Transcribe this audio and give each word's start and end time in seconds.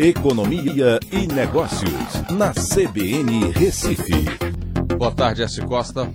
Economia 0.00 0.98
e 1.12 1.26
Negócios, 1.32 1.90
na 2.30 2.52
CBN 2.52 3.52
Recife. 3.52 4.24
Boa 4.96 5.14
tarde, 5.14 5.42
S. 5.42 5.64
Costa. 5.66 6.10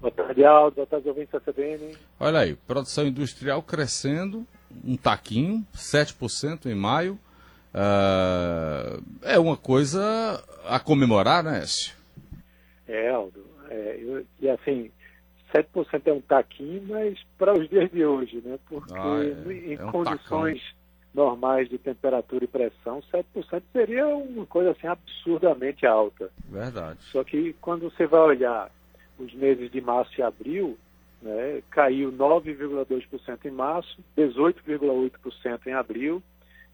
Boa 0.00 0.10
tarde, 0.10 0.44
Aldo. 0.44 0.76
Boa 0.76 0.86
tarde, 0.86 1.08
ouvintes 1.08 1.32
da 1.32 1.40
CBN. 1.40 1.96
Olha 2.18 2.40
aí, 2.40 2.54
produção 2.54 3.06
industrial 3.06 3.62
crescendo, 3.62 4.46
um 4.84 4.96
taquinho, 4.96 5.66
7% 5.74 6.66
em 6.66 6.74
maio. 6.74 7.18
Uh, 7.74 9.02
é 9.22 9.38
uma 9.38 9.56
coisa 9.56 10.42
a 10.66 10.78
comemorar, 10.78 11.42
né, 11.42 11.58
Écio? 11.58 11.94
É, 12.86 13.10
Aldo. 13.10 13.44
É, 13.68 14.22
e 14.40 14.48
assim, 14.48 14.90
7% 15.52 16.02
é 16.06 16.12
um 16.12 16.20
taquinho, 16.20 16.82
mas 16.88 17.18
para 17.36 17.52
os 17.52 17.68
dias 17.68 17.90
de 17.90 18.04
hoje, 18.04 18.40
né? 18.44 18.58
Porque 18.66 18.94
ah, 18.94 19.20
é, 19.22 19.52
em 19.52 19.74
é 19.74 19.84
um 19.84 19.90
condições 19.90 20.62
tacão. 20.62 20.81
Normais 21.14 21.68
de 21.68 21.78
temperatura 21.78 22.44
e 22.44 22.48
pressão, 22.48 23.02
7% 23.12 23.62
seria 23.72 24.06
uma 24.08 24.46
coisa 24.46 24.70
assim 24.70 24.86
absurdamente 24.86 25.86
alta. 25.86 26.30
Verdade. 26.48 26.98
Só 27.10 27.22
que 27.22 27.54
quando 27.60 27.90
você 27.90 28.06
vai 28.06 28.20
olhar 28.20 28.70
os 29.18 29.32
meses 29.34 29.70
de 29.70 29.80
março 29.80 30.18
e 30.18 30.22
abril, 30.22 30.78
né, 31.20 31.62
caiu 31.70 32.10
9,2% 32.10 33.44
em 33.44 33.50
março, 33.50 33.98
18,8% 34.16 35.66
em 35.66 35.72
abril. 35.72 36.22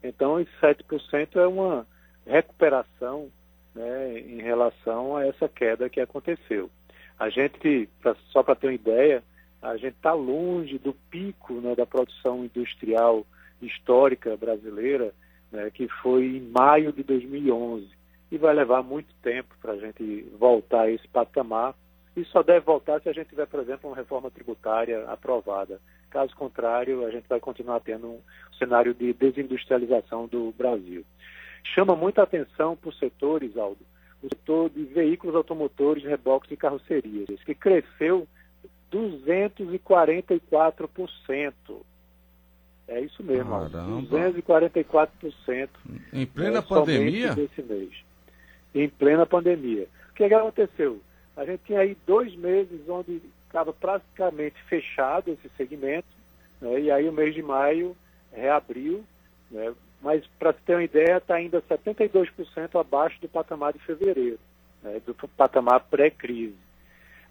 Então, 0.02 0.40
esse 0.40 0.50
7% 0.60 1.36
é 1.36 1.46
uma 1.46 1.86
recuperação 2.24 3.28
né, 3.74 4.20
em 4.20 4.40
relação 4.40 5.16
a 5.16 5.26
essa 5.26 5.48
queda 5.48 5.88
que 5.88 6.00
aconteceu. 6.00 6.70
A 7.18 7.28
gente, 7.28 7.88
pra, 8.00 8.14
só 8.30 8.42
para 8.42 8.54
ter 8.54 8.68
uma 8.68 8.74
ideia, 8.74 9.22
a 9.60 9.76
gente 9.76 9.96
está 9.96 10.12
longe 10.12 10.78
do 10.78 10.92
pico 11.10 11.54
né, 11.54 11.74
da 11.74 11.84
produção 11.84 12.44
industrial 12.44 13.26
histórica 13.60 14.36
brasileira, 14.36 15.12
né, 15.50 15.70
que 15.70 15.88
foi 16.02 16.24
em 16.24 16.40
maio 16.40 16.92
de 16.92 17.02
2011. 17.02 17.88
E 18.30 18.36
vai 18.36 18.54
levar 18.54 18.82
muito 18.82 19.14
tempo 19.22 19.54
para 19.60 19.72
a 19.72 19.78
gente 19.78 20.26
voltar 20.38 20.82
a 20.82 20.90
esse 20.90 21.08
patamar. 21.08 21.74
E 22.14 22.24
só 22.26 22.42
deve 22.42 22.60
voltar 22.60 23.00
se 23.00 23.08
a 23.08 23.12
gente 23.12 23.28
tiver, 23.28 23.46
por 23.46 23.60
exemplo, 23.60 23.88
uma 23.88 23.96
reforma 23.96 24.30
tributária 24.30 25.08
aprovada. 25.08 25.80
Caso 26.10 26.34
contrário, 26.34 27.06
a 27.06 27.10
gente 27.10 27.28
vai 27.28 27.40
continuar 27.40 27.80
tendo 27.80 28.08
um 28.08 28.20
cenário 28.58 28.92
de 28.92 29.12
desindustrialização 29.12 30.26
do 30.26 30.52
Brasil. 30.52 31.04
Chama 31.74 31.94
muita 31.94 32.22
atenção 32.22 32.76
para 32.76 32.90
os 32.90 32.98
setores, 32.98 33.56
Aldo, 33.56 33.84
o 34.22 34.28
setor 34.28 34.70
de 34.70 34.84
veículos 34.84 35.36
automotores, 35.36 36.04
reboques 36.04 36.50
e 36.50 36.56
carrocerias, 36.56 37.42
que 37.44 37.54
cresceu 37.54 38.26
244%. 38.90 41.52
É 42.88 43.00
isso 43.00 43.22
mesmo, 43.22 43.50
Caramba. 43.50 44.02
244%. 44.08 45.68
Em 46.12 46.26
plena 46.26 46.58
é, 46.58 46.62
pandemia? 46.62 47.34
Desse 47.34 47.62
mês. 47.62 47.90
Em 48.74 48.88
plena 48.88 49.26
pandemia. 49.26 49.86
O 50.10 50.14
que, 50.14 50.24
é 50.24 50.28
que 50.28 50.34
aconteceu? 50.34 51.00
A 51.36 51.44
gente 51.44 51.60
tinha 51.66 51.80
aí 51.80 51.96
dois 52.06 52.34
meses 52.34 52.88
onde 52.88 53.20
estava 53.46 53.72
praticamente 53.72 54.62
fechado 54.64 55.30
esse 55.30 55.48
segmento, 55.56 56.08
né, 56.60 56.80
e 56.80 56.90
aí 56.90 57.08
o 57.08 57.12
mês 57.12 57.34
de 57.34 57.42
maio 57.42 57.96
reabriu, 58.32 59.04
né, 59.50 59.72
mas 60.02 60.24
para 60.38 60.52
ter 60.52 60.74
uma 60.74 60.84
ideia, 60.84 61.16
está 61.18 61.36
ainda 61.36 61.62
72% 61.62 62.78
abaixo 62.78 63.20
do 63.20 63.28
patamar 63.28 63.72
de 63.72 63.78
fevereiro, 63.80 64.38
né, 64.82 65.00
do 65.04 65.14
patamar 65.14 65.80
pré-crise. 65.90 66.56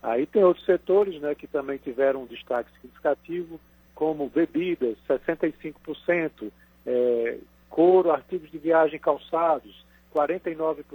Aí 0.01 0.25
tem 0.25 0.43
outros 0.43 0.65
setores 0.65 1.19
né, 1.21 1.35
que 1.35 1.47
também 1.47 1.77
tiveram 1.77 2.23
um 2.23 2.27
destaque 2.27 2.71
significativo, 2.73 3.59
como 3.97 4.29
bebidas, 4.29 4.95
65%, 5.09 6.51
é, 6.85 7.37
couro, 7.67 8.11
artigos 8.11 8.51
de 8.51 8.59
viagem 8.59 8.99
calçados, 8.99 9.83
49%. 10.15 10.85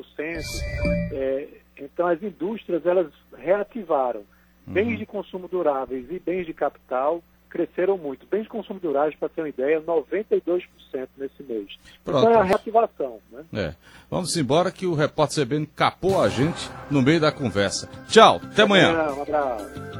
É, 1.12 1.48
então 1.76 2.06
as 2.06 2.22
indústrias 2.22 2.86
elas 2.86 3.12
reativaram 3.36 4.20
uhum. 4.20 4.72
bens 4.72 4.98
de 5.00 5.04
consumo 5.04 5.48
duráveis 5.48 6.06
e 6.12 6.18
bens 6.20 6.46
de 6.46 6.54
capital 6.54 7.20
cresceram 7.50 7.98
muito. 7.98 8.24
Bens 8.24 8.44
de 8.44 8.48
consumo 8.48 8.78
duráveis, 8.78 9.16
para 9.16 9.28
ter 9.28 9.42
uma 9.42 9.48
ideia, 9.48 9.80
92% 9.80 10.62
nesse 11.18 11.42
mês. 11.42 11.76
Pronto. 12.04 12.20
Então 12.20 12.32
é 12.32 12.36
a 12.36 12.44
reativação. 12.44 13.18
Né? 13.32 13.44
É. 13.52 13.74
Vamos 14.08 14.36
embora 14.36 14.70
que 14.70 14.86
o 14.86 14.94
repórter 14.94 15.44
CBN 15.44 15.66
capou 15.66 16.22
a 16.22 16.28
gente 16.28 16.70
no 16.88 17.02
meio 17.02 17.20
da 17.20 17.32
conversa. 17.32 17.90
Tchau, 18.08 18.36
até, 18.36 18.46
até 18.46 18.62
amanhã. 18.62 18.90
amanhã. 18.92 19.14
Um 19.14 19.22
abraço. 19.22 19.91